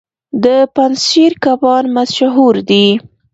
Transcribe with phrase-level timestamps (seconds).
[0.43, 0.45] د
[0.75, 2.85] پنجشیر کبان مشهور دي